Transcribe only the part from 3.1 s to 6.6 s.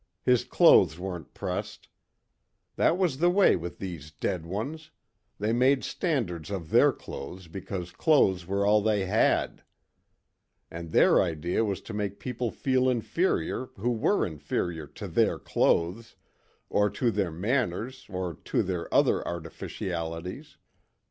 the way with these dead ones, they made standards